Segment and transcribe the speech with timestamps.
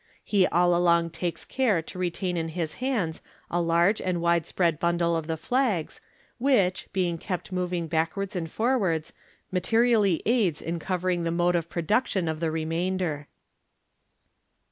[0.23, 4.79] He all along takes care to retain in his hands a large and wide spread
[4.79, 6.01] bundle of the flags,
[6.39, 9.13] which, being kept moving backwards and forwards,
[9.51, 13.27] materially aids in covering the mode of production of the remainder.